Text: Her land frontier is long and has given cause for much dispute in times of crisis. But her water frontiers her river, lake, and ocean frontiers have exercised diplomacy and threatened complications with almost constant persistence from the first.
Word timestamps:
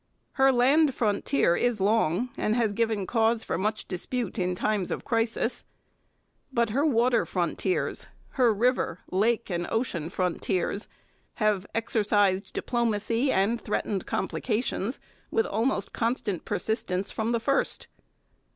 Her 0.31 0.51
land 0.51 0.95
frontier 0.95 1.55
is 1.55 1.79
long 1.79 2.31
and 2.35 2.55
has 2.55 2.73
given 2.73 3.05
cause 3.05 3.43
for 3.43 3.55
much 3.55 3.87
dispute 3.87 4.39
in 4.39 4.55
times 4.55 4.89
of 4.89 5.05
crisis. 5.05 5.63
But 6.51 6.71
her 6.71 6.83
water 6.83 7.23
frontiers 7.23 8.07
her 8.29 8.51
river, 8.51 8.97
lake, 9.11 9.51
and 9.51 9.67
ocean 9.69 10.09
frontiers 10.09 10.87
have 11.35 11.67
exercised 11.75 12.51
diplomacy 12.51 13.31
and 13.31 13.61
threatened 13.61 14.07
complications 14.07 14.99
with 15.29 15.45
almost 15.45 15.93
constant 15.93 16.45
persistence 16.45 17.11
from 17.11 17.31
the 17.31 17.39
first. 17.39 17.85